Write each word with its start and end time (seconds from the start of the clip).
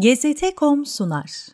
GZT.com 0.00 0.86
sunar. 0.86 1.46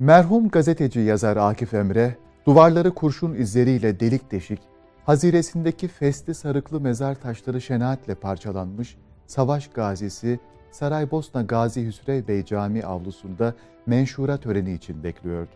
Merhum 0.00 0.48
gazeteci 0.48 1.00
yazar 1.00 1.36
Akif 1.36 1.74
Emre, 1.74 2.16
duvarları 2.46 2.94
kurşun 2.94 3.34
izleriyle 3.34 4.00
delik 4.00 4.32
deşik, 4.32 4.58
haziresindeki 5.06 5.88
fesli 5.88 6.34
sarıklı 6.34 6.80
mezar 6.80 7.14
taşları 7.14 7.60
şenaatle 7.60 8.14
parçalanmış, 8.14 8.96
savaş 9.26 9.68
gazisi 9.68 10.40
Saraybosna 10.70 11.42
Gazi 11.42 11.86
Hüsrev 11.86 12.28
Bey 12.28 12.44
Camii 12.44 12.86
avlusunda 12.86 13.54
menşura 13.86 14.36
töreni 14.36 14.72
için 14.72 15.04
bekliyordu. 15.04 15.50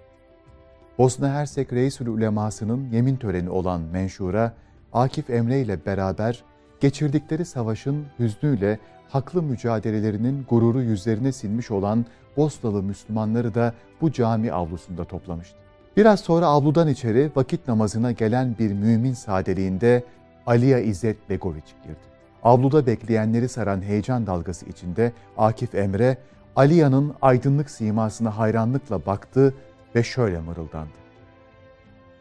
Bosna 0.98 1.32
Hersek 1.32 1.72
Reisül 1.72 2.06
Uleması'nın 2.06 2.90
yemin 2.92 3.16
töreni 3.16 3.50
olan 3.50 3.80
menşura, 3.80 4.54
Akif 4.92 5.30
Emre 5.30 5.60
ile 5.60 5.86
beraber 5.86 6.44
geçirdikleri 6.80 7.44
savaşın 7.44 8.06
hüznüyle 8.18 8.78
haklı 9.08 9.42
mücadelelerinin 9.42 10.46
gururu 10.48 10.82
yüzlerine 10.82 11.32
silmiş 11.32 11.70
olan 11.70 12.06
Bosnalı 12.36 12.82
Müslümanları 12.82 13.54
da 13.54 13.74
bu 14.00 14.12
cami 14.12 14.52
avlusunda 14.52 15.04
toplamıştı. 15.04 15.56
Biraz 15.96 16.20
sonra 16.20 16.46
avludan 16.46 16.88
içeri 16.88 17.30
vakit 17.36 17.68
namazına 17.68 18.12
gelen 18.12 18.56
bir 18.58 18.72
mümin 18.72 19.12
sadeliğinde 19.12 20.04
Aliya 20.46 20.78
İzzet 20.78 21.30
Begoviç 21.30 21.74
girdi. 21.84 22.06
Avluda 22.42 22.86
bekleyenleri 22.86 23.48
saran 23.48 23.82
heyecan 23.82 24.26
dalgası 24.26 24.66
içinde 24.66 25.12
Akif 25.38 25.74
Emre, 25.74 26.18
Aliya'nın 26.56 27.14
aydınlık 27.22 27.70
simasına 27.70 28.38
hayranlıkla 28.38 29.06
baktı 29.06 29.54
ve 29.94 30.02
şöyle 30.02 30.40
mırıldandı. 30.40 30.96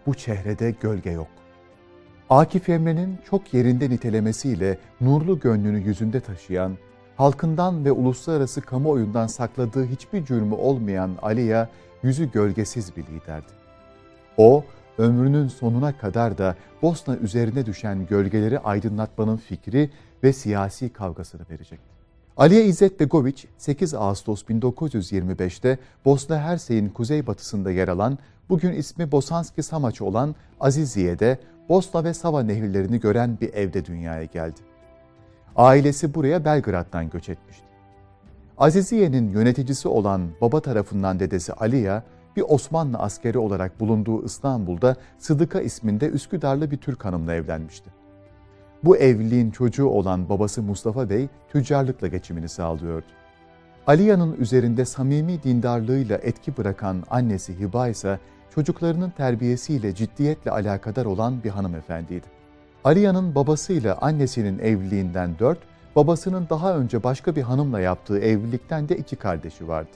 Bu 0.06 0.14
çehrede 0.14 0.72
gölge 0.82 1.10
yok. 1.12 1.28
Akif 2.30 2.70
Emre'nin 2.70 3.18
çok 3.30 3.54
yerinde 3.54 3.90
nitelemesiyle 3.90 4.78
nurlu 5.02 5.40
gönlünü 5.40 5.80
yüzünde 5.80 6.20
taşıyan, 6.20 6.78
halkından 7.18 7.86
ve 7.86 7.92
uluslararası 7.92 8.62
kamuoyundan 8.62 9.28
sakladığı 9.28 9.86
hiçbir 9.86 10.26
cürmü 10.26 10.54
olmayan 10.56 11.12
Aliya 11.22 11.70
yüzü 12.04 12.32
gölgesiz 12.32 12.98
bir 12.98 13.04
liderdi. 13.04 13.52
O, 14.38 14.64
ömrünün 14.98 15.48
sonuna 15.48 15.98
kadar 15.98 16.38
da 16.38 16.56
Bosna 16.82 17.18
üzerine 17.18 17.66
düşen 17.66 18.06
gölgeleri 18.08 18.60
aydınlatmanın 18.60 19.38
fikri 19.38 19.90
ve 20.24 20.34
siyasi 20.34 20.94
kavgasını 20.94 21.42
verecekti. 21.50 21.96
Aliye 22.38 22.66
İzzet 22.66 23.00
Begoviç 23.00 23.46
8 23.58 23.94
Ağustos 23.94 24.44
1925'te 24.44 25.80
Bosna 26.06 26.40
Hersey'in 26.40 26.90
kuzeybatısında 26.90 27.72
yer 27.72 27.88
alan, 27.88 28.18
bugün 28.50 28.72
ismi 28.72 29.12
Bosanski 29.12 29.64
Samaç 29.64 30.02
olan 30.02 30.36
Aziziye'de 30.60 31.40
Bosna 31.70 32.04
ve 32.04 32.14
Sava 32.14 32.44
nehirlerini 32.44 33.00
gören 33.00 33.38
bir 33.42 33.54
evde 33.54 33.86
dünyaya 33.86 34.24
geldi. 34.24 34.60
Ailesi 35.56 36.14
buraya 36.14 36.46
Belgrad'dan 36.46 37.10
göç 37.10 37.30
etmişti. 37.30 37.66
Aziziye'nin 38.58 39.32
yöneticisi 39.32 39.88
olan 39.88 40.30
baba 40.42 40.60
tarafından 40.60 41.20
dedesi 41.20 41.54
Aliya, 41.54 42.04
bir 42.36 42.44
Osmanlı 42.48 42.98
askeri 42.98 43.38
olarak 43.38 43.80
bulunduğu 43.80 44.26
İstanbul'da 44.26 44.96
Sıdıka 45.18 45.62
isminde 45.62 46.10
Üsküdarlı 46.10 46.72
bir 46.72 46.78
Türk 46.78 47.06
hanımla 47.06 47.34
evlenmişti. 47.34 47.90
Bu 48.84 48.98
evliliğin 48.98 49.52
çocuğu 49.52 49.88
olan 49.88 50.30
babası 50.30 50.62
Mustafa 50.62 51.10
Bey 51.10 51.28
tüccarlıkla 51.52 52.08
geçimini 52.08 52.50
sağlıyordu. 52.50 53.06
Aliya'nın 53.88 54.36
üzerinde 54.40 54.86
samimi 54.86 55.44
dindarlığıyla 55.44 56.18
etki 56.18 56.58
bırakan 56.58 57.04
annesi 57.10 57.60
Hiba 57.60 57.88
ise 57.88 58.20
çocuklarının 58.56 59.10
terbiyesiyle 59.10 59.96
ciddiyetle 59.96 60.52
alakadar 60.52 61.06
olan 61.06 61.44
bir 61.44 61.50
hanımefendiydi. 61.50 62.26
Aliya'nın 62.84 63.36
babasıyla 63.36 63.98
annesinin 64.02 64.60
evliliğinden 64.60 65.40
dört, 65.40 65.60
babasının 65.96 66.48
daha 66.50 66.78
önce 66.78 67.04
başka 67.04 67.36
bir 67.36 67.42
hanımla 67.42 67.80
yaptığı 67.80 68.20
evlilikten 68.20 68.90
de 68.90 68.98
iki 68.98 69.16
kardeşi 69.16 69.68
vardı. 69.68 69.90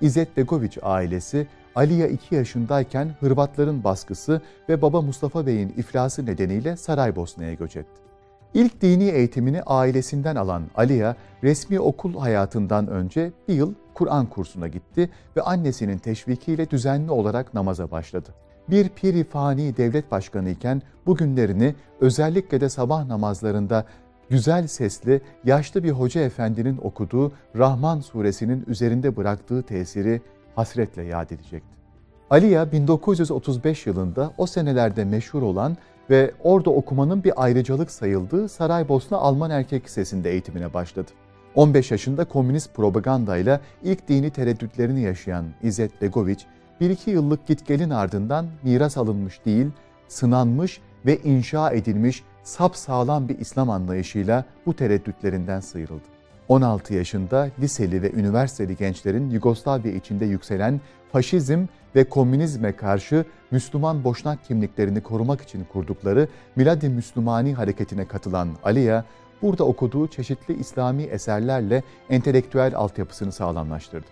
İzzet 0.00 0.36
Begoviç 0.36 0.78
ailesi 0.82 1.46
Aliya 1.74 2.06
2 2.06 2.34
yaşındayken 2.34 3.14
Hırvatların 3.20 3.84
baskısı 3.84 4.40
ve 4.68 4.82
baba 4.82 5.02
Mustafa 5.02 5.46
Bey'in 5.46 5.68
iflası 5.68 6.26
nedeniyle 6.26 6.76
Saraybosna'ya 6.76 7.54
göç 7.54 7.76
etti. 7.76 8.03
İlk 8.54 8.82
dini 8.82 9.04
eğitimini 9.04 9.62
ailesinden 9.62 10.36
alan 10.36 10.62
Aliya, 10.74 11.16
resmi 11.42 11.80
okul 11.80 12.18
hayatından 12.18 12.88
önce 12.88 13.32
bir 13.48 13.54
yıl 13.54 13.74
Kur'an 13.94 14.26
kursuna 14.26 14.68
gitti 14.68 15.10
ve 15.36 15.42
annesinin 15.42 15.98
teşvikiyle 15.98 16.70
düzenli 16.70 17.10
olarak 17.10 17.54
namaza 17.54 17.90
başladı. 17.90 18.28
Bir 18.70 18.88
piri 18.88 19.24
fani 19.24 19.76
devlet 19.76 20.10
başkanı 20.10 20.50
iken 20.50 20.82
bugünlerini 21.06 21.74
özellikle 22.00 22.60
de 22.60 22.68
sabah 22.68 23.06
namazlarında 23.06 23.84
güzel 24.30 24.66
sesli, 24.66 25.20
yaşlı 25.44 25.84
bir 25.84 25.90
hoca 25.90 26.20
efendinin 26.20 26.78
okuduğu 26.82 27.32
Rahman 27.56 28.00
suresinin 28.00 28.64
üzerinde 28.66 29.16
bıraktığı 29.16 29.62
tesiri 29.62 30.22
hasretle 30.56 31.02
yad 31.02 31.30
edecekti. 31.30 31.74
Aliya 32.30 32.72
1935 32.72 33.86
yılında 33.86 34.32
o 34.38 34.46
senelerde 34.46 35.04
meşhur 35.04 35.42
olan 35.42 35.76
ve 36.10 36.30
orada 36.42 36.70
okumanın 36.70 37.24
bir 37.24 37.44
ayrıcalık 37.44 37.90
sayıldığı 37.90 38.48
Saraybosna 38.48 39.16
Alman 39.16 39.50
Erkek 39.50 39.84
Lisesi'nde 39.84 40.30
eğitimine 40.30 40.74
başladı. 40.74 41.10
15 41.54 41.90
yaşında 41.90 42.24
komünist 42.24 42.74
propagandayla 42.74 43.60
ilk 43.82 44.08
dini 44.08 44.30
tereddütlerini 44.30 45.00
yaşayan 45.00 45.44
İzzet 45.62 46.02
Begoviç, 46.02 46.46
bir 46.80 46.90
iki 46.90 47.10
yıllık 47.10 47.46
gitgelin 47.46 47.90
ardından 47.90 48.46
miras 48.62 48.96
alınmış 48.96 49.44
değil, 49.44 49.66
sınanmış 50.08 50.80
ve 51.06 51.18
inşa 51.18 51.70
edilmiş 51.70 52.22
sapsağlam 52.42 53.28
bir 53.28 53.38
İslam 53.38 53.70
anlayışıyla 53.70 54.44
bu 54.66 54.76
tereddütlerinden 54.76 55.60
sıyrıldı. 55.60 56.04
16 56.48 56.94
yaşında 56.94 57.48
liseli 57.60 58.02
ve 58.02 58.12
üniversiteli 58.12 58.76
gençlerin 58.76 59.30
Yugoslavya 59.30 59.92
içinde 59.92 60.24
yükselen 60.24 60.80
faşizm 61.14 61.66
ve 61.96 62.04
komünizme 62.04 62.72
karşı 62.72 63.24
Müslüman 63.50 64.04
boşnak 64.04 64.44
kimliklerini 64.44 65.00
korumak 65.00 65.40
için 65.40 65.64
kurdukları 65.72 66.28
Miladi 66.56 66.88
Müslümani 66.88 67.54
hareketine 67.54 68.04
katılan 68.04 68.48
Aliya, 68.64 69.04
burada 69.42 69.64
okuduğu 69.64 70.08
çeşitli 70.08 70.54
İslami 70.54 71.02
eserlerle 71.02 71.82
entelektüel 72.10 72.76
altyapısını 72.76 73.32
sağlamlaştırdı. 73.32 74.06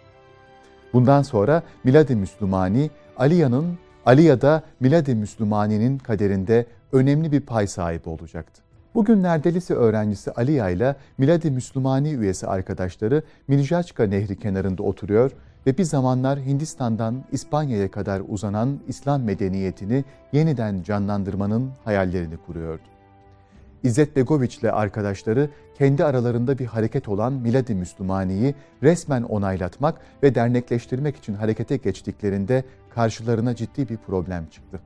Bundan 0.92 1.22
sonra 1.22 1.62
Miladi 1.84 2.16
Müslümani, 2.16 2.90
Aliya'nın 3.16 3.78
Aliya'da 4.06 4.62
Miladi 4.80 5.14
Müslümani'nin 5.14 5.98
kaderinde 5.98 6.66
önemli 6.92 7.32
bir 7.32 7.40
pay 7.40 7.66
sahibi 7.66 8.08
olacaktı. 8.08 8.62
Bugünlerde 8.94 9.54
lise 9.54 9.74
öğrencisi 9.74 10.32
Aliya 10.32 10.70
ile 10.70 10.96
Miladi 11.18 11.50
Müslümani 11.50 12.12
üyesi 12.12 12.46
arkadaşları 12.46 13.22
Miljaçka 13.48 14.06
Nehri 14.06 14.38
kenarında 14.38 14.82
oturuyor 14.82 15.30
ve 15.66 15.78
bir 15.78 15.84
zamanlar 15.84 16.40
Hindistan'dan 16.40 17.24
İspanya'ya 17.32 17.90
kadar 17.90 18.22
uzanan 18.28 18.80
İslam 18.88 19.22
medeniyetini 19.22 20.04
yeniden 20.32 20.82
canlandırmanın 20.82 21.70
hayallerini 21.84 22.36
kuruyordu. 22.36 22.82
İzzet 23.82 24.16
Begoviç 24.16 24.58
ile 24.58 24.72
arkadaşları 24.72 25.50
kendi 25.78 26.04
aralarında 26.04 26.58
bir 26.58 26.66
hareket 26.66 27.08
olan 27.08 27.32
Miladi 27.32 27.74
Müslümani'yi 27.74 28.54
resmen 28.82 29.22
onaylatmak 29.22 30.00
ve 30.22 30.34
dernekleştirmek 30.34 31.16
için 31.16 31.34
harekete 31.34 31.76
geçtiklerinde 31.76 32.64
karşılarına 32.94 33.54
ciddi 33.54 33.88
bir 33.88 33.96
problem 33.96 34.46
çıktı. 34.46 34.80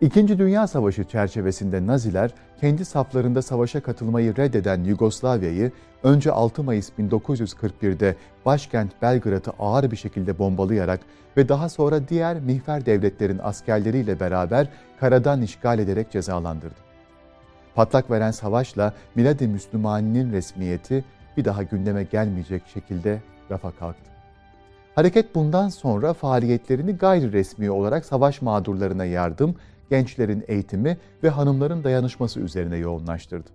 İkinci 0.00 0.38
Dünya 0.38 0.66
Savaşı 0.66 1.04
çerçevesinde 1.04 1.86
Naziler 1.86 2.30
kendi 2.60 2.84
saflarında 2.84 3.42
savaşa 3.42 3.80
katılmayı 3.80 4.36
reddeden 4.36 4.84
Yugoslavya'yı 4.84 5.72
önce 6.02 6.32
6 6.32 6.62
Mayıs 6.62 6.90
1941'de 6.98 8.16
başkent 8.46 9.02
Belgrad'ı 9.02 9.50
ağır 9.58 9.90
bir 9.90 9.96
şekilde 9.96 10.38
bombalayarak 10.38 11.00
ve 11.36 11.48
daha 11.48 11.68
sonra 11.68 12.08
diğer 12.08 12.40
mihver 12.40 12.86
devletlerin 12.86 13.38
askerleriyle 13.42 14.20
beraber 14.20 14.68
karadan 15.00 15.42
işgal 15.42 15.78
ederek 15.78 16.10
cezalandırdı. 16.10 16.78
Patlak 17.74 18.10
veren 18.10 18.30
savaşla 18.30 18.94
Miladi 19.14 19.48
Müslümani'nin 19.48 20.32
resmiyeti 20.32 21.04
bir 21.36 21.44
daha 21.44 21.62
gündeme 21.62 22.04
gelmeyecek 22.04 22.62
şekilde 22.74 23.22
rafa 23.50 23.70
kalktı. 23.70 24.10
Hareket 24.94 25.34
bundan 25.34 25.68
sonra 25.68 26.12
faaliyetlerini 26.12 26.92
gayri 26.96 27.32
resmi 27.32 27.70
olarak 27.70 28.04
savaş 28.04 28.42
mağdurlarına 28.42 29.04
yardım 29.04 29.54
gençlerin 29.90 30.44
eğitimi 30.48 30.98
ve 31.22 31.28
hanımların 31.28 31.84
dayanışması 31.84 32.40
üzerine 32.40 32.76
yoğunlaştırdı. 32.76 33.48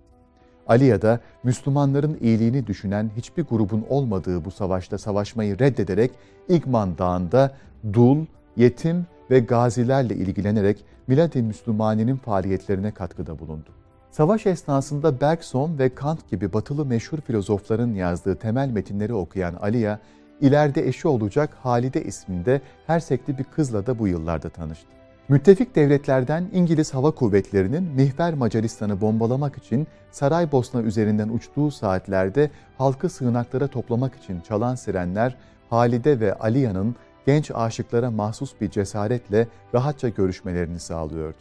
Aliya'da 0.66 1.20
Müslümanların 1.42 2.18
iyiliğini 2.20 2.66
düşünen 2.66 3.10
hiçbir 3.16 3.42
grubun 3.42 3.84
olmadığı 3.88 4.44
bu 4.44 4.50
savaşta 4.50 4.98
savaşmayı 4.98 5.58
reddederek 5.58 6.10
İgman 6.48 6.98
Dağı'nda 6.98 7.54
dul, 7.92 8.26
yetim 8.56 9.06
ve 9.30 9.40
gazilerle 9.40 10.14
ilgilenerek 10.14 10.84
Milad-i 11.06 11.42
Müslümani'nin 11.42 12.16
faaliyetlerine 12.16 12.90
katkıda 12.90 13.38
bulundu. 13.38 13.68
Savaş 14.10 14.46
esnasında 14.46 15.20
Bergson 15.20 15.78
ve 15.78 15.94
Kant 15.94 16.30
gibi 16.30 16.52
batılı 16.52 16.86
meşhur 16.86 17.20
filozofların 17.20 17.94
yazdığı 17.94 18.36
temel 18.36 18.68
metinleri 18.68 19.14
okuyan 19.14 19.54
Aliya, 19.54 19.98
ileride 20.40 20.88
eşi 20.88 21.08
olacak 21.08 21.56
Halide 21.62 22.04
isminde 22.04 22.60
Hersekli 22.86 23.38
bir 23.38 23.44
kızla 23.44 23.86
da 23.86 23.98
bu 23.98 24.08
yıllarda 24.08 24.48
tanıştı. 24.48 24.86
Müttefik 25.28 25.74
devletlerden 25.74 26.48
İngiliz 26.52 26.94
Hava 26.94 27.10
Kuvvetleri'nin 27.10 27.82
Mihver 27.82 28.34
Macaristan'ı 28.34 29.00
bombalamak 29.00 29.58
için 29.58 29.86
Saraybosna 30.10 30.82
üzerinden 30.82 31.28
uçtuğu 31.28 31.70
saatlerde 31.70 32.50
halkı 32.78 33.08
sığınaklara 33.08 33.66
toplamak 33.66 34.14
için 34.14 34.40
çalan 34.40 34.74
sirenler 34.74 35.36
Halide 35.70 36.20
ve 36.20 36.34
Aliya'nın 36.34 36.96
genç 37.26 37.50
aşıklara 37.50 38.10
mahsus 38.10 38.60
bir 38.60 38.70
cesaretle 38.70 39.48
rahatça 39.74 40.08
görüşmelerini 40.08 40.80
sağlıyordu. 40.80 41.38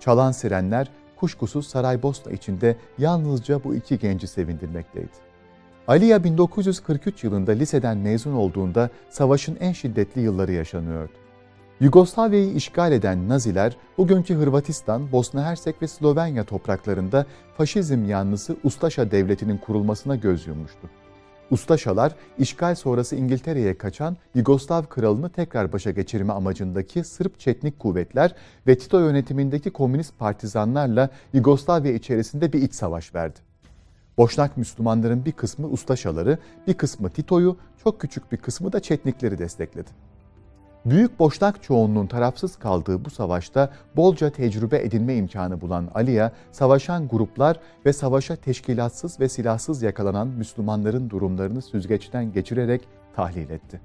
Çalan 0.00 0.32
sirenler 0.32 0.90
kuşkusuz 1.16 1.66
Saraybosna 1.66 2.32
içinde 2.32 2.76
yalnızca 2.98 3.64
bu 3.64 3.74
iki 3.74 3.98
genci 3.98 4.26
sevindirmekteydi. 4.26 5.08
Aliya 5.88 6.24
1943 6.24 7.24
yılında 7.24 7.52
liseden 7.52 7.98
mezun 7.98 8.32
olduğunda 8.32 8.90
savaşın 9.10 9.56
en 9.60 9.72
şiddetli 9.72 10.20
yılları 10.20 10.52
yaşanıyordu. 10.52 11.25
Yugoslavya'yı 11.80 12.52
işgal 12.54 12.92
eden 12.92 13.28
Naziler, 13.28 13.76
bugünkü 13.98 14.34
Hırvatistan, 14.34 15.12
Bosna 15.12 15.44
Hersek 15.44 15.82
ve 15.82 15.88
Slovenya 15.88 16.44
topraklarında 16.44 17.26
faşizm 17.56 18.04
yanlısı 18.04 18.56
Ustaşa 18.64 19.10
Devleti'nin 19.10 19.58
kurulmasına 19.58 20.16
göz 20.16 20.46
yummuştu. 20.46 20.90
Ustaşalar, 21.50 22.14
işgal 22.38 22.74
sonrası 22.74 23.16
İngiltere'ye 23.16 23.78
kaçan 23.78 24.16
Yugoslav 24.34 24.84
kralını 24.84 25.30
tekrar 25.30 25.72
başa 25.72 25.90
geçirme 25.90 26.32
amacındaki 26.32 27.04
Sırp 27.04 27.40
Çetnik 27.40 27.78
kuvvetler 27.78 28.34
ve 28.66 28.78
Tito 28.78 29.00
yönetimindeki 29.00 29.70
komünist 29.70 30.18
partizanlarla 30.18 31.10
Yugoslavya 31.32 31.92
içerisinde 31.92 32.52
bir 32.52 32.62
iç 32.62 32.74
savaş 32.74 33.14
verdi. 33.14 33.38
Boşnak 34.18 34.56
Müslümanların 34.56 35.24
bir 35.24 35.32
kısmı 35.32 35.68
Ustaşaları, 35.68 36.38
bir 36.66 36.74
kısmı 36.74 37.10
Tito'yu, 37.10 37.56
çok 37.84 38.00
küçük 38.00 38.32
bir 38.32 38.36
kısmı 38.36 38.72
da 38.72 38.80
Çetnikleri 38.80 39.38
destekledi. 39.38 40.05
Büyük 40.86 41.18
Boşnak 41.18 41.62
çoğunluğun 41.62 42.06
tarafsız 42.06 42.56
kaldığı 42.56 43.04
bu 43.04 43.10
savaşta 43.10 43.70
bolca 43.96 44.30
tecrübe 44.30 44.78
edinme 44.78 45.14
imkanı 45.14 45.60
bulan 45.60 45.88
Aliya, 45.94 46.32
savaşan 46.52 47.08
gruplar 47.08 47.60
ve 47.86 47.92
savaşa 47.92 48.36
teşkilatsız 48.36 49.20
ve 49.20 49.28
silahsız 49.28 49.82
yakalanan 49.82 50.28
Müslümanların 50.28 51.10
durumlarını 51.10 51.62
süzgeçten 51.62 52.32
geçirerek 52.32 52.88
tahlil 53.16 53.50
etti. 53.50 53.80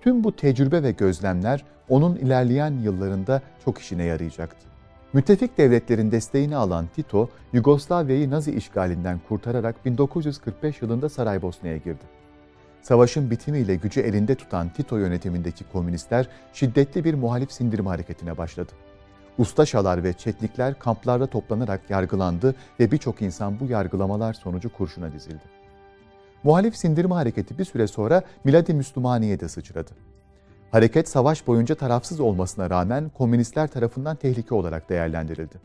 Tüm 0.00 0.24
bu 0.24 0.36
tecrübe 0.36 0.82
ve 0.82 0.90
gözlemler 0.92 1.64
onun 1.88 2.16
ilerleyen 2.16 2.72
yıllarında 2.72 3.42
çok 3.64 3.78
işine 3.78 4.04
yarayacaktı. 4.04 4.66
Müttefik 5.12 5.58
devletlerin 5.58 6.10
desteğini 6.10 6.56
alan 6.56 6.86
Tito, 6.96 7.28
Yugoslavya'yı 7.52 8.30
Nazi 8.30 8.52
işgalinden 8.52 9.20
kurtararak 9.28 9.84
1945 9.84 10.82
yılında 10.82 11.08
Saraybosna'ya 11.08 11.76
girdi. 11.76 12.21
Savaşın 12.82 13.30
bitimiyle 13.30 13.74
gücü 13.74 14.00
elinde 14.00 14.34
tutan 14.34 14.68
Tito 14.68 14.96
yönetimindeki 14.96 15.64
komünistler 15.72 16.28
şiddetli 16.52 17.04
bir 17.04 17.14
muhalif 17.14 17.52
sindirme 17.52 17.88
hareketine 17.88 18.38
başladı. 18.38 18.72
Ustaşalar 19.38 20.04
ve 20.04 20.12
Çetnikler 20.12 20.78
kamplarda 20.78 21.26
toplanarak 21.26 21.90
yargılandı 21.90 22.54
ve 22.80 22.90
birçok 22.90 23.22
insan 23.22 23.60
bu 23.60 23.66
yargılamalar 23.66 24.32
sonucu 24.32 24.72
kurşuna 24.72 25.12
dizildi. 25.12 25.42
Muhalif 26.42 26.76
sindirme 26.76 27.14
hareketi 27.14 27.58
bir 27.58 27.64
süre 27.64 27.86
sonra 27.86 28.22
Miladi 28.44 28.74
Müslümaniye 28.74 29.40
de 29.40 29.48
sıçradı. 29.48 29.90
Hareket 30.70 31.08
savaş 31.08 31.46
boyunca 31.46 31.74
tarafsız 31.74 32.20
olmasına 32.20 32.70
rağmen 32.70 33.08
komünistler 33.08 33.68
tarafından 33.68 34.16
tehlike 34.16 34.54
olarak 34.54 34.88
değerlendirildi. 34.88 35.56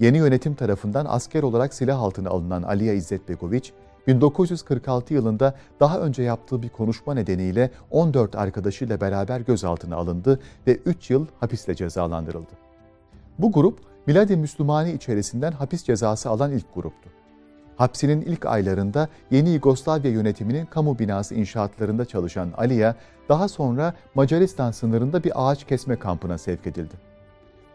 Yeni 0.00 0.18
yönetim 0.18 0.54
tarafından 0.54 1.06
asker 1.08 1.42
olarak 1.42 1.74
silah 1.74 2.00
altına 2.00 2.30
alınan 2.30 2.62
Aliya 2.62 2.94
İzzet 2.94 3.28
Begoviç, 3.28 3.72
1946 4.06 5.14
yılında 5.14 5.54
daha 5.80 6.00
önce 6.00 6.22
yaptığı 6.22 6.62
bir 6.62 6.68
konuşma 6.68 7.14
nedeniyle 7.14 7.70
14 7.90 8.36
arkadaşıyla 8.36 9.00
beraber 9.00 9.40
gözaltına 9.40 9.96
alındı 9.96 10.40
ve 10.66 10.76
3 10.76 11.10
yıl 11.10 11.26
hapisle 11.40 11.74
cezalandırıldı. 11.74 12.52
Bu 13.38 13.52
grup 13.52 13.78
Miladi 14.06 14.36
Müslümani 14.36 14.92
içerisinden 14.92 15.52
hapis 15.52 15.84
cezası 15.84 16.30
alan 16.30 16.52
ilk 16.52 16.74
gruptu. 16.74 17.10
Hapsinin 17.76 18.20
ilk 18.20 18.46
aylarında 18.46 19.08
yeni 19.30 19.50
Yugoslavya 19.50 20.10
yönetiminin 20.10 20.66
kamu 20.66 20.98
binası 20.98 21.34
inşaatlarında 21.34 22.04
çalışan 22.04 22.52
Aliya, 22.56 22.96
daha 23.28 23.48
sonra 23.48 23.94
Macaristan 24.14 24.70
sınırında 24.70 25.24
bir 25.24 25.32
ağaç 25.34 25.64
kesme 25.66 25.96
kampına 25.96 26.38
sevk 26.38 26.66
edildi. 26.66 27.11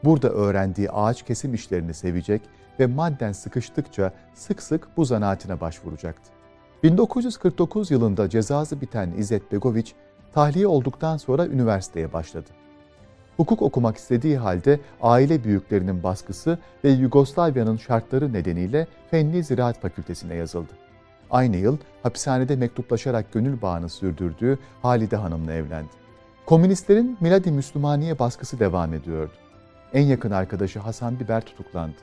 Burada 0.08 0.30
öğrendiği 0.30 0.92
ağaç 0.92 1.24
kesim 1.24 1.54
işlerini 1.54 1.94
sevecek 1.94 2.42
ve 2.80 2.88
madden 2.88 3.32
sıkıştıkça 3.32 4.12
sık 4.34 4.64
sık 4.64 4.98
bu 4.98 5.06
zanaatine 5.06 5.62
başvuracaktı. 5.62 6.32
1949 6.84 7.92
yılında 7.92 8.30
cezası 8.30 8.82
biten 8.82 9.12
İzzet 9.18 9.52
Begoviç, 9.52 9.94
tahliye 10.34 10.68
olduktan 10.68 11.18
sonra 11.18 11.48
üniversiteye 11.48 12.14
başladı. 12.14 12.50
Hukuk 13.38 13.62
okumak 13.62 13.98
istediği 13.98 14.38
halde 14.38 14.80
aile 15.02 15.44
büyüklerinin 15.44 16.04
baskısı 16.04 16.60
ve 16.84 16.90
Yugoslavya'nın 16.90 17.78
şartları 17.78 18.34
nedeniyle 18.34 18.88
Fenli 19.12 19.44
Ziraat 19.44 19.82
Fakültesine 19.82 20.36
yazıldı. 20.36 20.74
Aynı 21.32 21.58
yıl 21.58 21.78
hapishanede 22.04 22.56
mektuplaşarak 22.56 23.34
gönül 23.34 23.62
bağını 23.62 23.90
sürdürdüğü 23.90 24.60
Halide 24.82 25.16
Hanım'la 25.16 25.54
evlendi. 25.54 25.92
Komünistlerin 26.46 27.18
Miladi 27.22 27.52
Müslümaniye 27.52 28.20
baskısı 28.20 28.60
devam 28.60 28.94
ediyordu. 28.94 29.34
En 29.94 30.06
yakın 30.06 30.32
arkadaşı 30.32 30.80
Hasan 30.80 31.20
Biber 31.20 31.42
tutuklandı. 31.42 31.96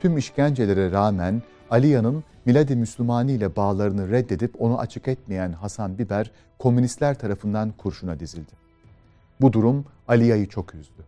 Tüm 0.00 0.18
işkencelere 0.18 0.90
rağmen 0.90 1.42
Aliya'nın 1.70 2.24
Miladi 2.44 2.76
Müslümani 2.76 3.32
ile 3.32 3.56
bağlarını 3.56 4.10
reddedip 4.10 4.62
onu 4.62 4.78
açık 4.78 5.08
etmeyen 5.08 5.52
Hasan 5.52 5.98
Biber 5.98 6.30
komünistler 6.58 7.18
tarafından 7.18 7.70
kurşuna 7.70 8.20
dizildi. 8.20 8.52
Bu 9.40 9.52
durum 9.52 9.84
Aliya'yı 10.08 10.48
çok 10.48 10.74
üzdü. 10.74 11.02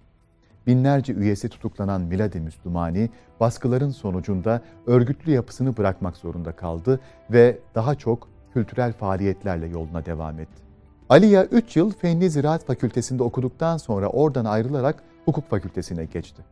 Binlerce 0.66 1.12
üyesi 1.12 1.48
tutuklanan 1.48 2.00
Miladi 2.00 2.40
Müslümani 2.40 3.10
baskıların 3.40 3.90
sonucunda 3.90 4.60
örgütlü 4.86 5.32
yapısını 5.32 5.76
bırakmak 5.76 6.16
zorunda 6.16 6.52
kaldı 6.52 7.00
ve 7.30 7.58
daha 7.74 7.94
çok 7.94 8.28
kültürel 8.54 8.92
faaliyetlerle 8.92 9.66
yoluna 9.66 10.06
devam 10.06 10.40
etti. 10.40 10.62
Aliya 11.08 11.44
3 11.44 11.76
yıl 11.76 11.90
Fenli 11.90 12.30
Ziraat 12.30 12.66
Fakültesinde 12.66 13.22
okuduktan 13.22 13.76
sonra 13.76 14.08
oradan 14.08 14.44
ayrılarak 14.44 15.02
hukuk 15.24 15.50
fakültesine 15.50 16.04
geçti. 16.04 16.42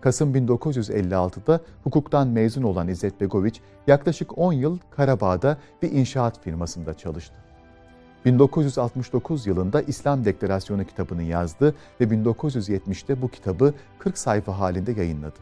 Kasım 0.00 0.34
1956'da 0.34 1.60
hukuktan 1.84 2.28
mezun 2.28 2.62
olan 2.62 2.88
İzzet 2.88 3.20
Begoviç 3.20 3.60
yaklaşık 3.86 4.38
10 4.38 4.52
yıl 4.52 4.78
Karabağ'da 4.90 5.58
bir 5.82 5.92
inşaat 5.92 6.40
firmasında 6.40 6.94
çalıştı. 6.94 7.34
1969 8.24 9.46
yılında 9.46 9.82
İslam 9.82 10.24
Deklarasyonu 10.24 10.84
kitabını 10.84 11.22
yazdı 11.22 11.74
ve 12.00 12.04
1970'te 12.04 13.22
bu 13.22 13.28
kitabı 13.28 13.74
40 13.98 14.18
sayfa 14.18 14.58
halinde 14.58 14.92
yayınladı. 14.92 15.38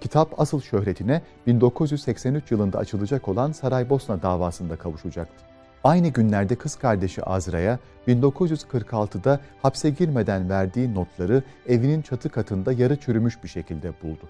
Kitap 0.00 0.40
asıl 0.40 0.60
şöhretine 0.60 1.22
1983 1.46 2.50
yılında 2.50 2.78
açılacak 2.78 3.28
olan 3.28 3.52
Saraybosna 3.52 4.22
davasında 4.22 4.76
kavuşacaktı. 4.76 5.55
Aynı 5.86 6.08
günlerde 6.08 6.54
kız 6.54 6.76
kardeşi 6.76 7.22
Azra'ya 7.24 7.78
1946'da 8.08 9.40
hapse 9.62 9.90
girmeden 9.90 10.50
verdiği 10.50 10.94
notları 10.94 11.42
evinin 11.66 12.02
çatı 12.02 12.28
katında 12.28 12.72
yarı 12.72 12.96
çürümüş 12.96 13.42
bir 13.42 13.48
şekilde 13.48 13.92
buldu. 14.02 14.28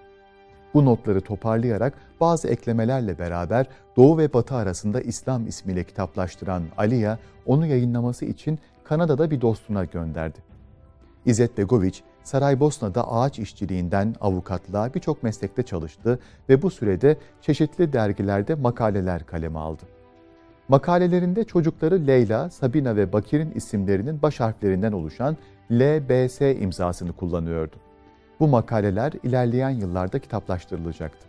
Bu 0.75 0.85
notları 0.85 1.21
toparlayarak 1.21 1.95
bazı 2.21 2.49
eklemelerle 2.49 3.19
beraber 3.19 3.67
Doğu 3.97 4.19
ve 4.19 4.33
Batı 4.33 4.55
arasında 4.55 5.01
İslam 5.01 5.47
ismiyle 5.47 5.85
kitaplaştıran 5.85 6.63
Aliya, 6.77 7.19
onu 7.47 7.67
yayınlaması 7.67 8.25
için 8.25 8.59
Kanada'da 8.85 9.31
bir 9.31 9.41
dostuna 9.41 9.85
gönderdi. 9.85 10.39
İzzet 11.27 11.59
Begoviç, 11.59 12.03
Saraybosna'da 12.23 13.13
ağaç 13.13 13.39
işçiliğinden 13.39 14.15
avukatlığa 14.21 14.95
birçok 14.95 15.23
meslekte 15.23 15.63
çalıştı 15.63 16.19
ve 16.49 16.63
bu 16.63 16.71
sürede 16.71 17.19
çeşitli 17.41 17.93
dergilerde 17.93 18.55
makaleler 18.55 19.27
kaleme 19.27 19.59
aldı. 19.59 19.96
Makalelerinde 20.69 21.45
çocukları 21.45 22.07
Leyla, 22.07 22.51
Sabina 22.51 22.97
ve 22.97 23.13
Bakir'in 23.13 23.51
isimlerinin 23.51 24.23
baş 24.23 24.41
harflerinden 24.41 24.93
oluşan 24.93 25.37
LBS 25.73 26.41
imzasını 26.41 27.13
kullanıyordu. 27.13 27.77
Bu 28.41 28.49
makaleler 28.49 29.13
ilerleyen 29.23 29.71
yıllarda 29.71 30.19
kitaplaştırılacaktı. 30.19 31.27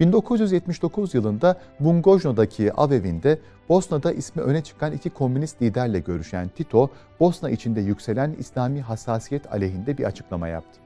1979 0.00 1.14
yılında 1.14 1.60
Bungojno'daki 1.80 2.72
av 2.72 2.90
evinde 2.90 3.38
Bosna'da 3.68 4.12
ismi 4.12 4.42
öne 4.42 4.62
çıkan 4.62 4.92
iki 4.92 5.10
komünist 5.10 5.62
liderle 5.62 5.98
görüşen 6.00 6.48
Tito, 6.48 6.90
Bosna 7.20 7.50
içinde 7.50 7.80
yükselen 7.80 8.32
İslami 8.38 8.80
hassasiyet 8.80 9.52
aleyhinde 9.52 9.98
bir 9.98 10.04
açıklama 10.04 10.48
yaptı. 10.48 10.80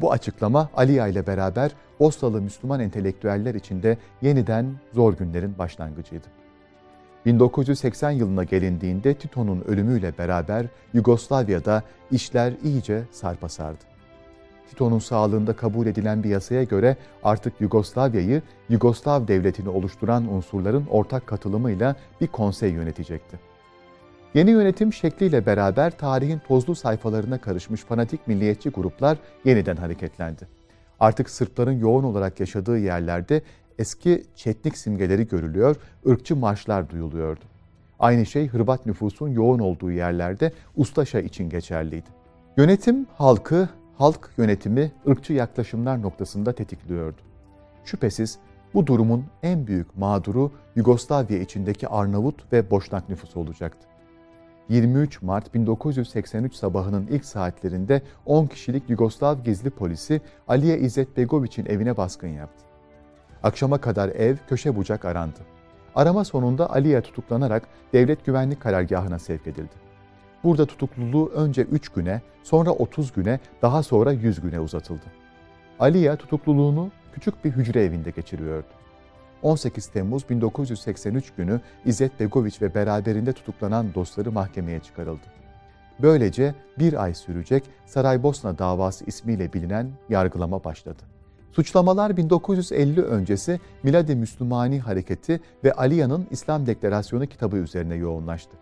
Bu 0.00 0.12
açıklama 0.12 0.70
Aliya 0.76 1.06
ile 1.06 1.26
beraber 1.26 1.70
Bosnalı 2.00 2.42
Müslüman 2.42 2.80
entelektüeller 2.80 3.54
içinde 3.54 3.98
yeniden 4.22 4.66
zor 4.92 5.16
günlerin 5.16 5.58
başlangıcıydı. 5.58 6.39
1980 7.26 8.10
yılına 8.10 8.44
gelindiğinde 8.44 9.14
Tito'nun 9.14 9.60
ölümüyle 9.60 10.12
beraber 10.18 10.66
Yugoslavya'da 10.94 11.82
işler 12.10 12.52
iyice 12.64 13.02
sarpa 13.10 13.48
sardı. 13.48 13.84
Tito'nun 14.70 14.98
sağlığında 14.98 15.52
kabul 15.56 15.86
edilen 15.86 16.22
bir 16.22 16.28
yasaya 16.28 16.64
göre 16.64 16.96
artık 17.22 17.60
Yugoslavya'yı 17.60 18.42
Yugoslav 18.68 19.28
devletini 19.28 19.68
oluşturan 19.68 20.32
unsurların 20.32 20.86
ortak 20.90 21.26
katılımıyla 21.26 21.96
bir 22.20 22.26
konsey 22.26 22.70
yönetecekti. 22.70 23.50
Yeni 24.34 24.50
yönetim 24.50 24.92
şekliyle 24.92 25.46
beraber 25.46 25.90
tarihin 25.90 26.38
tozlu 26.48 26.74
sayfalarına 26.74 27.38
karışmış 27.38 27.80
fanatik 27.80 28.26
milliyetçi 28.26 28.70
gruplar 28.70 29.18
yeniden 29.44 29.76
hareketlendi. 29.76 30.48
Artık 31.00 31.30
Sırpların 31.30 31.78
yoğun 31.78 32.04
olarak 32.04 32.40
yaşadığı 32.40 32.78
yerlerde 32.78 33.42
eski 33.80 34.24
çetnik 34.36 34.78
simgeleri 34.78 35.28
görülüyor, 35.28 35.76
ırkçı 36.08 36.36
marşlar 36.36 36.90
duyuluyordu. 36.90 37.44
Aynı 37.98 38.26
şey 38.26 38.48
Hırvat 38.48 38.86
nüfusun 38.86 39.28
yoğun 39.28 39.58
olduğu 39.58 39.90
yerlerde 39.90 40.52
Ustaşa 40.76 41.20
için 41.20 41.50
geçerliydi. 41.50 42.08
Yönetim 42.56 43.06
halkı, 43.14 43.68
halk 43.98 44.30
yönetimi 44.36 44.92
ırkçı 45.08 45.32
yaklaşımlar 45.32 46.02
noktasında 46.02 46.52
tetikliyordu. 46.52 47.20
Şüphesiz 47.84 48.38
bu 48.74 48.86
durumun 48.86 49.24
en 49.42 49.66
büyük 49.66 49.96
mağduru 49.96 50.52
Yugoslavya 50.76 51.38
içindeki 51.38 51.88
Arnavut 51.88 52.52
ve 52.52 52.70
Boşnak 52.70 53.08
nüfusu 53.08 53.40
olacaktı. 53.40 53.86
23 54.68 55.22
Mart 55.22 55.54
1983 55.54 56.54
sabahının 56.54 57.06
ilk 57.10 57.24
saatlerinde 57.24 58.02
10 58.26 58.46
kişilik 58.46 58.90
Yugoslav 58.90 59.38
gizli 59.44 59.70
polisi 59.70 60.20
Aliye 60.48 60.78
İzzet 60.78 61.16
Begoviç'in 61.16 61.66
evine 61.66 61.96
baskın 61.96 62.28
yaptı. 62.28 62.69
Akşama 63.42 63.78
kadar 63.78 64.08
ev 64.08 64.36
köşe 64.48 64.76
bucak 64.76 65.04
arandı. 65.04 65.40
Arama 65.94 66.24
sonunda 66.24 66.70
Aliye 66.70 67.00
tutuklanarak 67.00 67.68
devlet 67.92 68.26
güvenlik 68.26 68.60
karargahına 68.60 69.18
sevk 69.18 69.46
edildi. 69.46 69.74
Burada 70.44 70.66
tutukluluğu 70.66 71.28
önce 71.28 71.62
3 71.62 71.88
güne, 71.88 72.22
sonra 72.42 72.70
30 72.70 73.12
güne, 73.12 73.40
daha 73.62 73.82
sonra 73.82 74.12
100 74.12 74.40
güne 74.40 74.60
uzatıldı. 74.60 75.04
Aliye 75.78 76.16
tutukluluğunu 76.16 76.90
küçük 77.12 77.44
bir 77.44 77.50
hücre 77.50 77.84
evinde 77.84 78.10
geçiriyordu. 78.10 78.66
18 79.42 79.86
Temmuz 79.86 80.28
1983 80.30 81.32
günü 81.36 81.60
İzzet 81.84 82.20
Begoviç 82.20 82.62
ve 82.62 82.74
beraberinde 82.74 83.32
tutuklanan 83.32 83.94
dostları 83.94 84.32
mahkemeye 84.32 84.80
çıkarıldı. 84.80 85.26
Böylece 86.02 86.54
bir 86.78 87.02
ay 87.02 87.14
sürecek 87.14 87.64
Saraybosna 87.86 88.58
davası 88.58 89.04
ismiyle 89.04 89.52
bilinen 89.52 89.90
yargılama 90.08 90.64
başladı. 90.64 91.02
Suçlamalar 91.52 92.16
1950 92.16 93.02
öncesi 93.02 93.60
Miladi 93.82 94.14
Müslümani 94.14 94.80
Hareketi 94.80 95.40
ve 95.64 95.72
Aliya'nın 95.72 96.26
İslam 96.30 96.66
Deklarasyonu 96.66 97.26
kitabı 97.26 97.56
üzerine 97.56 97.94
yoğunlaştı. 97.94 98.56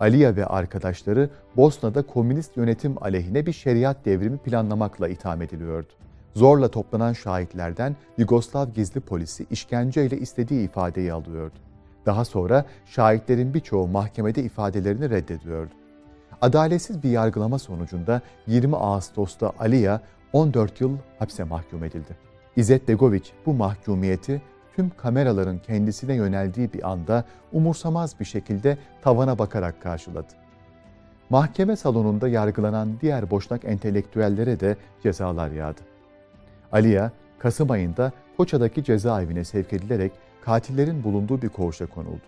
Aliya 0.00 0.36
ve 0.36 0.46
arkadaşları 0.46 1.30
Bosna'da 1.56 2.02
komünist 2.02 2.56
yönetim 2.56 3.02
aleyhine 3.02 3.46
bir 3.46 3.52
şeriat 3.52 4.04
devrimi 4.04 4.38
planlamakla 4.38 5.08
itham 5.08 5.42
ediliyordu. 5.42 5.88
Zorla 6.34 6.68
toplanan 6.68 7.12
şahitlerden 7.12 7.96
Yugoslav 8.18 8.68
gizli 8.70 9.00
polisi 9.00 9.46
işkenceyle 9.50 10.18
istediği 10.18 10.64
ifadeyi 10.64 11.12
alıyordu. 11.12 11.58
Daha 12.06 12.24
sonra 12.24 12.64
şahitlerin 12.86 13.54
birçoğu 13.54 13.88
mahkemede 13.88 14.42
ifadelerini 14.42 15.10
reddediyordu. 15.10 15.72
Adaletsiz 16.40 17.02
bir 17.02 17.10
yargılama 17.10 17.58
sonucunda 17.58 18.20
20 18.46 18.76
Ağustos'ta 18.76 19.52
Aliya 19.58 20.00
14 20.32 20.80
yıl 20.80 20.98
hapse 21.18 21.44
mahkum 21.44 21.84
edildi. 21.84 22.16
İzzet 22.56 22.88
Begoviç 22.88 23.32
bu 23.46 23.54
mahkumiyeti 23.54 24.42
tüm 24.76 24.90
kameraların 24.90 25.58
kendisine 25.58 26.14
yöneldiği 26.14 26.72
bir 26.72 26.90
anda 26.90 27.24
umursamaz 27.52 28.20
bir 28.20 28.24
şekilde 28.24 28.78
tavana 29.02 29.38
bakarak 29.38 29.82
karşıladı. 29.82 30.32
Mahkeme 31.30 31.76
salonunda 31.76 32.28
yargılanan 32.28 32.88
diğer 33.00 33.30
boşnak 33.30 33.64
entelektüellere 33.64 34.60
de 34.60 34.76
cezalar 35.02 35.50
yağdı. 35.50 35.80
Aliya, 36.72 37.12
Kasım 37.38 37.70
ayında 37.70 38.12
Foça'daki 38.36 38.84
cezaevine 38.84 39.44
sevk 39.44 39.72
edilerek 39.72 40.12
katillerin 40.44 41.04
bulunduğu 41.04 41.42
bir 41.42 41.48
koğuşa 41.48 41.86
konuldu. 41.86 42.22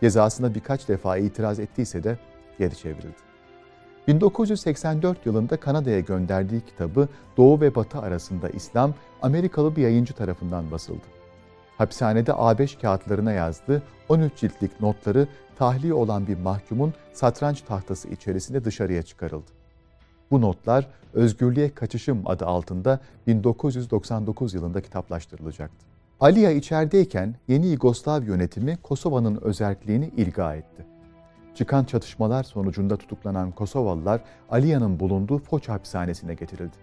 Cezasına 0.00 0.54
birkaç 0.54 0.88
defa 0.88 1.16
itiraz 1.16 1.58
ettiyse 1.58 2.04
de 2.04 2.18
geri 2.58 2.76
çevrildi. 2.76 3.26
1984 4.08 5.26
yılında 5.26 5.56
Kanada'ya 5.56 6.00
gönderdiği 6.00 6.60
kitabı 6.60 7.08
Doğu 7.36 7.60
ve 7.60 7.74
Batı 7.74 7.98
arasında 7.98 8.48
İslam, 8.48 8.94
Amerikalı 9.22 9.76
bir 9.76 9.82
yayıncı 9.82 10.14
tarafından 10.14 10.70
basıldı. 10.70 11.06
Hapishanede 11.78 12.30
A5 12.30 12.80
kağıtlarına 12.80 13.32
yazdığı 13.32 13.82
13 14.08 14.36
ciltlik 14.36 14.80
notları 14.80 15.28
tahliye 15.58 15.94
olan 15.94 16.26
bir 16.26 16.38
mahkumun 16.38 16.94
satranç 17.12 17.60
tahtası 17.60 18.08
içerisinde 18.08 18.64
dışarıya 18.64 19.02
çıkarıldı. 19.02 19.50
Bu 20.30 20.40
notlar 20.40 20.86
Özgürlüğe 21.14 21.74
Kaçışım 21.74 22.22
adı 22.24 22.46
altında 22.46 23.00
1999 23.26 24.54
yılında 24.54 24.80
kitaplaştırılacaktı. 24.80 25.86
Aliya 26.20 26.50
içerideyken 26.50 27.34
yeni 27.48 27.66
Yugoslav 27.66 28.22
yönetimi 28.22 28.76
Kosova'nın 28.82 29.36
özelliğini 29.42 30.10
ilga 30.16 30.54
etti. 30.54 30.95
Çıkan 31.56 31.84
çatışmalar 31.84 32.42
sonucunda 32.42 32.96
tutuklanan 32.96 33.50
Kosovalılar 33.50 34.20
Aliya'nın 34.50 35.00
bulunduğu 35.00 35.38
Foç 35.38 35.68
hapishanesine 35.68 36.34
getirildi. 36.34 36.76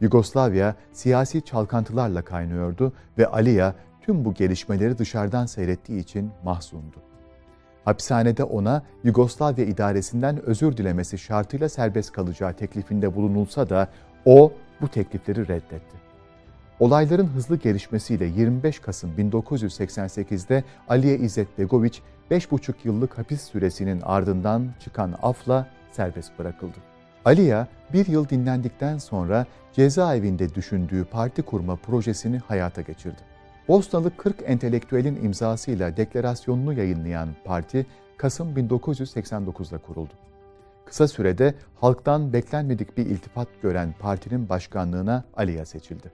Yugoslavya 0.00 0.74
siyasi 0.92 1.42
çalkantılarla 1.42 2.22
kaynıyordu 2.22 2.92
ve 3.18 3.26
Aliya 3.26 3.74
tüm 4.00 4.24
bu 4.24 4.34
gelişmeleri 4.34 4.98
dışarıdan 4.98 5.46
seyrettiği 5.46 6.00
için 6.00 6.30
mahzundu. 6.44 6.96
Hapishanede 7.84 8.44
ona 8.44 8.82
Yugoslavya 9.04 9.64
idaresinden 9.64 10.42
özür 10.42 10.76
dilemesi 10.76 11.18
şartıyla 11.18 11.68
serbest 11.68 12.12
kalacağı 12.12 12.52
teklifinde 12.52 13.16
bulunulsa 13.16 13.68
da 13.68 13.88
o 14.24 14.52
bu 14.80 14.88
teklifleri 14.88 15.48
reddetti. 15.48 15.96
Olayların 16.80 17.26
hızlı 17.26 17.56
gelişmesiyle 17.56 18.24
25 18.24 18.78
Kasım 18.78 19.10
1988'de 19.18 20.64
Aliye 20.88 21.18
İzzet 21.18 21.58
Begoviç 21.58 22.02
5,5 22.30 22.74
yıllık 22.84 23.18
hapis 23.18 23.42
süresinin 23.42 24.00
ardından 24.00 24.68
çıkan 24.80 25.14
afla 25.22 25.66
serbest 25.92 26.38
bırakıldı. 26.38 26.76
Aliye 27.24 27.66
bir 27.92 28.06
yıl 28.06 28.28
dinlendikten 28.28 28.98
sonra 28.98 29.46
cezaevinde 29.72 30.54
düşündüğü 30.54 31.04
parti 31.04 31.42
kurma 31.42 31.76
projesini 31.76 32.38
hayata 32.38 32.82
geçirdi. 32.82 33.20
Bosnalı 33.68 34.16
40 34.16 34.36
entelektüelin 34.46 35.24
imzasıyla 35.24 35.96
deklarasyonunu 35.96 36.72
yayınlayan 36.72 37.28
parti 37.44 37.86
Kasım 38.16 38.56
1989'da 38.56 39.78
kuruldu. 39.78 40.12
Kısa 40.86 41.08
sürede 41.08 41.54
halktan 41.80 42.32
beklenmedik 42.32 42.98
bir 42.98 43.06
iltifat 43.06 43.48
gören 43.62 43.94
partinin 43.98 44.48
başkanlığına 44.48 45.24
Aliya 45.36 45.66
seçildi. 45.66 46.12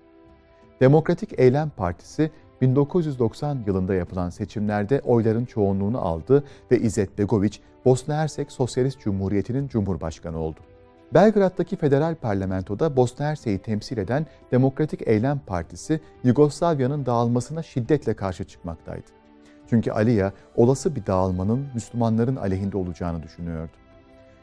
Demokratik 0.80 1.38
Eylem 1.38 1.70
Partisi 1.70 2.30
1990 2.64 3.58
yılında 3.66 3.94
yapılan 3.94 4.30
seçimlerde 4.30 5.00
oyların 5.00 5.44
çoğunluğunu 5.44 6.00
aldı 6.00 6.44
ve 6.70 6.78
İzzet 6.78 7.18
Begoviç 7.18 7.60
Bosna 7.84 8.16
Hersek 8.16 8.52
Sosyalist 8.52 9.00
Cumhuriyeti'nin 9.00 9.68
cumhurbaşkanı 9.68 10.38
oldu. 10.38 10.60
Belgrad'daki 11.14 11.76
federal 11.76 12.14
parlamentoda 12.14 12.96
Bosna 12.96 13.26
Hersek'i 13.26 13.62
temsil 13.62 13.98
eden 13.98 14.26
Demokratik 14.52 15.08
Eylem 15.08 15.40
Partisi 15.46 16.00
Yugoslavya'nın 16.24 17.06
dağılmasına 17.06 17.62
şiddetle 17.62 18.14
karşı 18.14 18.44
çıkmaktaydı. 18.44 19.06
Çünkü 19.70 19.90
Aliya 19.90 20.32
olası 20.56 20.96
bir 20.96 21.06
dağılmanın 21.06 21.66
Müslümanların 21.74 22.36
aleyhinde 22.36 22.76
olacağını 22.76 23.22
düşünüyordu. 23.22 23.72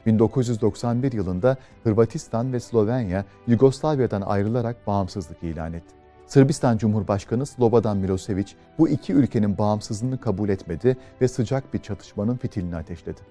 1991 0.05 1.11
yılında 1.11 1.57
Hırvatistan 1.83 2.53
ve 2.53 2.59
Slovenya 2.59 3.25
Yugoslavya'dan 3.47 4.21
ayrılarak 4.21 4.87
bağımsızlık 4.87 5.43
ilan 5.43 5.73
etti. 5.73 6.00
Sırbistan 6.31 6.77
Cumhurbaşkanı 6.77 7.45
Slobodan 7.45 7.97
Milosevic 7.97 8.45
bu 8.77 8.89
iki 8.89 9.13
ülkenin 9.13 9.57
bağımsızlığını 9.57 10.19
kabul 10.19 10.49
etmedi 10.49 10.97
ve 11.21 11.27
sıcak 11.27 11.73
bir 11.73 11.79
çatışmanın 11.79 12.37
fitilini 12.37 12.75
ateşledi. 12.75 13.21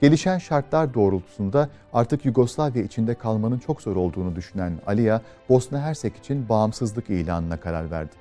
Gelişen 0.00 0.38
şartlar 0.38 0.94
doğrultusunda 0.94 1.68
artık 1.92 2.24
Yugoslavya 2.24 2.82
içinde 2.82 3.14
kalmanın 3.14 3.58
çok 3.58 3.82
zor 3.82 3.96
olduğunu 3.96 4.36
düşünen 4.36 4.72
Aliya, 4.86 5.22
Bosna 5.48 5.80
Hersek 5.80 6.16
için 6.16 6.48
bağımsızlık 6.48 7.10
ilanına 7.10 7.56
karar 7.56 7.90
verdi. 7.90 8.14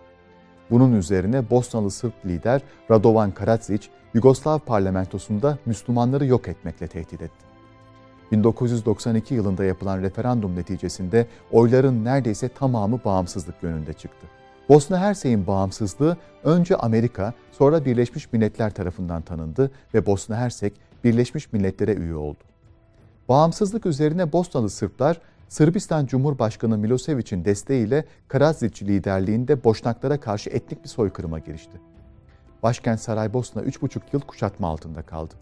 Bunun 0.72 0.94
üzerine 0.96 1.50
Bosnalı 1.50 1.92
Sırp 1.92 2.26
lider 2.26 2.62
Radovan 2.92 3.32
Karadzic, 3.32 3.88
Yugoslav 4.14 4.60
parlamentosunda 4.60 5.58
Müslümanları 5.66 6.26
yok 6.26 6.48
etmekle 6.48 6.88
tehdit 6.88 7.22
etti. 7.22 7.53
1992 8.32 9.34
yılında 9.34 9.64
yapılan 9.64 10.02
referandum 10.02 10.56
neticesinde 10.56 11.28
oyların 11.52 12.06
neredeyse 12.06 12.50
tamamı 12.50 13.00
bağımsızlık 13.06 13.64
yönünde 13.64 13.94
çıktı. 13.94 14.28
Bosna 14.70 15.00
Hersek'in 15.00 15.48
bağımsızlığı 15.48 16.18
önce 16.44 16.76
Amerika, 16.76 17.34
sonra 17.52 17.86
Birleşmiş 17.86 18.34
Milletler 18.34 18.74
tarafından 18.74 19.22
tanındı 19.22 19.72
ve 19.94 20.06
Bosna 20.06 20.38
Hersek 20.38 20.74
Birleşmiş 21.04 21.54
Milletler'e 21.54 21.94
üye 21.94 22.16
oldu. 22.16 22.44
Bağımsızlık 23.30 23.86
üzerine 23.86 24.32
Bosnalı 24.34 24.70
Sırplar, 24.70 25.22
Sırbistan 25.50 26.06
Cumhurbaşkanı 26.06 26.78
Milosevic'in 26.78 27.46
desteğiyle 27.46 28.06
Karadzic 28.28 28.86
liderliğinde 28.86 29.64
Boşnaklara 29.64 30.20
karşı 30.20 30.50
etnik 30.50 30.84
bir 30.84 30.90
soykırıma 30.90 31.40
girişti. 31.40 31.82
Başkent 32.64 33.00
Saraybosna 33.00 33.62
3,5 33.62 34.02
yıl 34.14 34.22
kuşatma 34.22 34.68
altında 34.68 35.02
kaldı. 35.02 35.34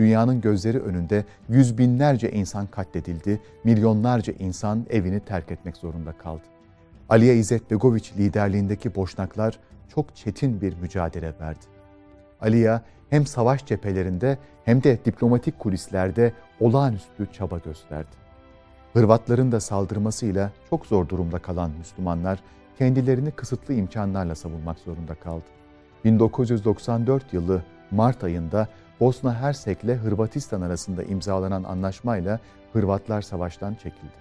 Dünyanın 0.00 0.40
gözleri 0.40 0.78
önünde 0.78 1.24
yüz 1.48 1.78
binlerce 1.78 2.30
insan 2.30 2.66
katledildi, 2.66 3.40
milyonlarca 3.64 4.32
insan 4.38 4.86
evini 4.90 5.20
terk 5.20 5.52
etmek 5.52 5.76
zorunda 5.76 6.12
kaldı. 6.12 6.42
Aliye 7.08 7.36
İzzet 7.36 7.70
Begoviç 7.70 8.12
liderliğindeki 8.16 8.94
Boşnaklar 8.94 9.58
çok 9.88 10.16
çetin 10.16 10.60
bir 10.60 10.76
mücadele 10.76 11.34
verdi. 11.40 11.64
Aliya 12.40 12.82
hem 13.10 13.26
savaş 13.26 13.66
cephelerinde 13.66 14.38
hem 14.64 14.82
de 14.82 14.98
diplomatik 15.04 15.58
kulislerde 15.58 16.32
olağanüstü 16.60 17.32
çaba 17.32 17.58
gösterdi. 17.58 18.16
Hırvatların 18.92 19.52
da 19.52 19.60
saldırmasıyla 19.60 20.52
çok 20.70 20.86
zor 20.86 21.08
durumda 21.08 21.38
kalan 21.38 21.70
Müslümanlar 21.78 22.42
kendilerini 22.78 23.30
kısıtlı 23.30 23.74
imkanlarla 23.74 24.34
savunmak 24.34 24.78
zorunda 24.78 25.14
kaldı. 25.14 25.44
1994 26.04 27.32
yılı 27.32 27.62
Mart 27.90 28.24
ayında 28.24 28.68
Bosna 29.00 29.34
Hersek 29.34 29.84
ile 29.84 29.94
Hırvatistan 29.94 30.60
arasında 30.60 31.02
imzalanan 31.02 31.64
anlaşmayla 31.64 32.40
Hırvatlar 32.72 33.22
savaştan 33.22 33.74
çekildi. 33.74 34.20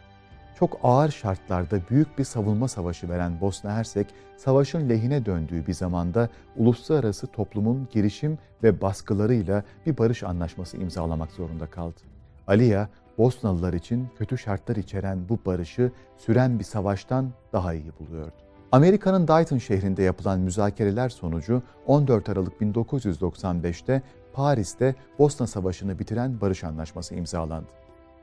Çok 0.59 0.79
ağır 0.83 1.11
şartlarda 1.11 1.79
büyük 1.89 2.17
bir 2.17 2.23
savunma 2.23 2.67
savaşı 2.67 3.09
veren 3.09 3.41
Bosna 3.41 3.75
Hersek, 3.75 4.07
savaşın 4.37 4.89
lehine 4.89 5.25
döndüğü 5.25 5.67
bir 5.67 5.73
zamanda 5.73 6.29
uluslararası 6.57 7.27
toplumun 7.27 7.87
girişim 7.91 8.37
ve 8.63 8.81
baskılarıyla 8.81 9.63
bir 9.85 9.97
barış 9.97 10.23
anlaşması 10.23 10.77
imzalamak 10.77 11.31
zorunda 11.31 11.65
kaldı. 11.65 11.99
Aliya, 12.47 12.89
Bosnalılar 13.17 13.73
için 13.73 14.07
kötü 14.17 14.37
şartlar 14.37 14.75
içeren 14.75 15.29
bu 15.29 15.39
barışı 15.45 15.91
süren 16.17 16.59
bir 16.59 16.63
savaştan 16.63 17.31
daha 17.53 17.73
iyi 17.73 17.91
buluyordu. 17.99 18.35
Amerika'nın 18.71 19.27
Dayton 19.27 19.57
şehrinde 19.57 20.03
yapılan 20.03 20.39
müzakereler 20.39 21.09
sonucu 21.09 21.61
14 21.85 22.29
Aralık 22.29 22.61
1995'te 22.61 24.01
Paris'te 24.39 24.95
Bosna 25.19 25.47
Savaşı'nı 25.47 25.99
bitiren 25.99 26.41
barış 26.41 26.63
anlaşması 26.63 27.15
imzalandı. 27.15 27.67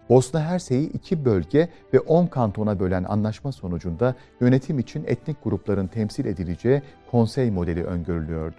Bosna 0.09 0.41
Hersek'i 0.41 0.85
iki 0.85 1.25
bölge 1.25 1.69
ve 1.95 2.01
10 2.01 2.27
kantona 2.27 2.81
bölen 2.81 3.05
anlaşma 3.05 3.53
sonucunda 3.53 4.15
yönetim 4.41 4.79
için 4.79 5.05
etnik 5.07 5.45
grupların 5.45 5.87
temsil 5.87 6.25
edileceği 6.25 6.83
konsey 7.11 7.51
modeli 7.51 7.85
öngörülüyordu. 7.85 8.57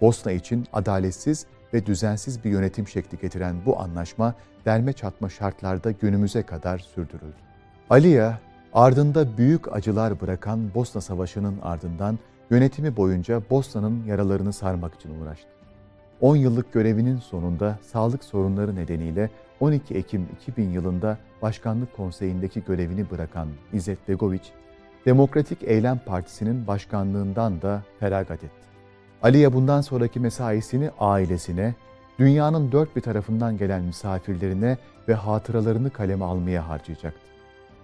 Bosna 0.00 0.32
için 0.32 0.66
adaletsiz 0.72 1.46
ve 1.74 1.86
düzensiz 1.86 2.44
bir 2.44 2.50
yönetim 2.50 2.88
şekli 2.88 3.18
getiren 3.18 3.56
bu 3.66 3.80
anlaşma 3.80 4.34
derme 4.64 4.92
çatma 4.92 5.28
şartlarda 5.28 5.90
günümüze 5.90 6.42
kadar 6.42 6.78
sürdürüldü. 6.78 7.36
Aliya, 7.90 8.38
ardında 8.74 9.38
büyük 9.38 9.76
acılar 9.76 10.20
bırakan 10.20 10.74
Bosna 10.74 11.00
Savaşı'nın 11.00 11.58
ardından 11.62 12.18
yönetimi 12.50 12.96
boyunca 12.96 13.42
Bosna'nın 13.50 14.04
yaralarını 14.04 14.52
sarmak 14.52 14.94
için 14.94 15.20
uğraştı. 15.20 15.61
10 16.22 16.36
yıllık 16.36 16.72
görevinin 16.72 17.16
sonunda 17.16 17.78
sağlık 17.82 18.24
sorunları 18.24 18.76
nedeniyle 18.76 19.30
12 19.60 19.94
Ekim 19.94 20.28
2000 20.42 20.70
yılında 20.70 21.18
Başkanlık 21.42 21.96
Konseyi'ndeki 21.96 22.64
görevini 22.64 23.10
bırakan 23.10 23.48
İzzet 23.72 24.08
Begoviç, 24.08 24.42
Demokratik 25.06 25.62
Eylem 25.62 26.00
Partisi'nin 26.06 26.66
başkanlığından 26.66 27.62
da 27.62 27.82
feragat 28.00 28.44
etti. 28.44 28.66
Aliye 29.22 29.52
bundan 29.52 29.80
sonraki 29.80 30.20
mesaisini 30.20 30.90
ailesine, 30.98 31.74
dünyanın 32.18 32.72
dört 32.72 32.96
bir 32.96 33.00
tarafından 33.00 33.56
gelen 33.56 33.82
misafirlerine 33.82 34.76
ve 35.08 35.14
hatıralarını 35.14 35.90
kaleme 35.90 36.24
almaya 36.24 36.68
harcayacaktı. 36.68 37.20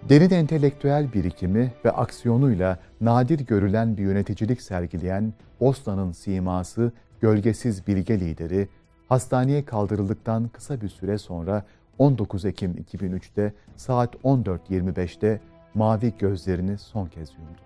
Derin 0.09 0.29
entelektüel 0.29 1.13
birikimi 1.13 1.71
ve 1.85 1.91
aksiyonuyla 1.91 2.79
nadir 3.01 3.39
görülen 3.39 3.97
bir 3.97 4.03
yöneticilik 4.03 4.61
sergileyen 4.61 5.33
Bosna'nın 5.59 6.11
siması, 6.11 6.91
gölgesiz 7.21 7.87
bilge 7.87 8.19
lideri, 8.19 8.67
hastaneye 9.09 9.65
kaldırıldıktan 9.65 10.47
kısa 10.47 10.81
bir 10.81 10.89
süre 10.89 11.17
sonra 11.17 11.63
19 11.97 12.45
Ekim 12.45 12.71
2003'te 12.93 13.53
saat 13.75 14.15
14.25'te 14.15 15.41
mavi 15.73 16.13
gözlerini 16.19 16.77
son 16.77 17.05
kez 17.05 17.29
yumdu. 17.29 17.61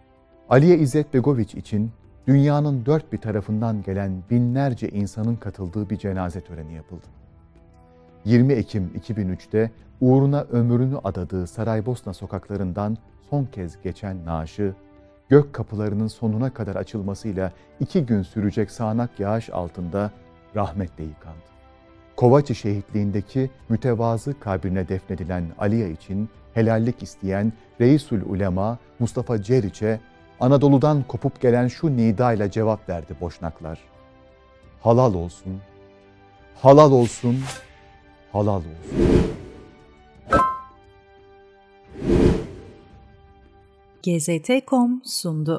Aliye 0.50 0.78
İzzet 0.78 1.14
Begoviç 1.14 1.56
için 1.56 1.92
dünyanın 2.28 2.86
dört 2.86 3.14
bir 3.14 3.18
tarafından 3.18 3.84
gelen 3.84 4.24
binlerce 4.32 4.90
insanın 4.90 5.36
katıldığı 5.36 5.90
bir 5.90 5.98
cenaze 5.98 6.42
töreni 6.42 6.74
yapıldı. 6.74 7.06
20 8.26 8.54
Ekim 8.54 8.92
2003'te 9.00 9.72
uğruna 10.02 10.42
ömrünü 10.42 10.98
adadığı 11.04 11.48
Saraybosna 11.48 12.14
sokaklarından 12.14 12.98
son 13.30 13.46
kez 13.46 13.82
geçen 13.84 14.26
naaşı, 14.26 14.74
gök 15.30 15.54
kapılarının 15.54 16.08
sonuna 16.08 16.54
kadar 16.54 16.76
açılmasıyla 16.76 17.52
iki 17.80 18.06
gün 18.06 18.24
sürecek 18.24 18.72
sağanak 18.72 19.20
yağış 19.20 19.50
altında 19.50 20.12
rahmetle 20.56 21.04
yıkandı. 21.04 21.54
Kovaçı 22.16 22.56
şehitliğindeki 22.56 23.50
mütevazı 23.70 24.40
kabrine 24.40 24.88
defnedilen 24.90 25.46
Aliya 25.60 25.88
için 25.88 26.30
helallik 26.54 27.04
isteyen 27.04 27.54
Reisul 27.82 28.22
Ulema 28.26 28.78
Mustafa 29.00 29.42
Ceriç'e 29.42 30.00
Anadolu'dan 30.40 31.04
kopup 31.04 31.42
gelen 31.42 31.68
şu 31.68 31.98
nidayla 31.98 32.52
cevap 32.52 32.90
verdi 32.90 33.16
boşnaklar. 33.22 33.80
Halal 34.82 35.14
olsun, 35.14 35.62
halal 36.62 36.92
olsun, 36.92 37.40
halal 38.32 38.56
olsun. 38.56 39.43
GZT.com 44.04 45.02
sundu. 45.04 45.58